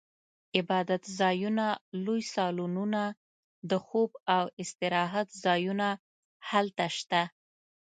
[0.57, 1.65] عبادتځایونه،
[2.05, 3.03] لوی سالونونه،
[3.69, 5.87] د خوب او استراحت ځایونه
[6.49, 7.21] هلته شته.